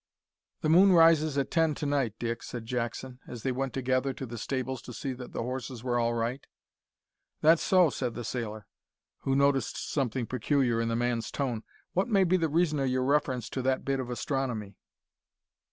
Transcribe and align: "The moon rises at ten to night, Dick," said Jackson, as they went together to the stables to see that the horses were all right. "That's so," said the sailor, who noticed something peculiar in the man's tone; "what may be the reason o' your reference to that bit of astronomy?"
"The 0.61 0.69
moon 0.69 0.93
rises 0.93 1.37
at 1.37 1.51
ten 1.51 1.75
to 1.75 1.85
night, 1.85 2.15
Dick," 2.17 2.41
said 2.41 2.65
Jackson, 2.65 3.19
as 3.27 3.43
they 3.43 3.51
went 3.51 3.71
together 3.71 4.13
to 4.13 4.25
the 4.25 4.39
stables 4.39 4.81
to 4.81 4.93
see 4.93 5.13
that 5.13 5.31
the 5.31 5.43
horses 5.43 5.83
were 5.83 5.99
all 5.99 6.15
right. 6.15 6.43
"That's 7.41 7.61
so," 7.61 7.91
said 7.91 8.15
the 8.15 8.23
sailor, 8.23 8.65
who 9.19 9.35
noticed 9.35 9.77
something 9.77 10.25
peculiar 10.25 10.81
in 10.81 10.89
the 10.89 10.95
man's 10.95 11.29
tone; 11.29 11.61
"what 11.93 12.07
may 12.09 12.23
be 12.23 12.35
the 12.37 12.49
reason 12.49 12.79
o' 12.79 12.83
your 12.83 13.03
reference 13.03 13.47
to 13.51 13.61
that 13.61 13.85
bit 13.85 13.99
of 13.99 14.09
astronomy?" 14.09 14.75